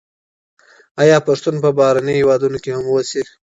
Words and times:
آیا 1.01 1.17
پښتون 1.27 1.55
په 1.63 1.69
بهرنیو 1.77 2.17
هېوادونو 2.21 2.57
کي 2.63 2.69
هم 2.73 2.83
اوسي؟ 2.91 3.21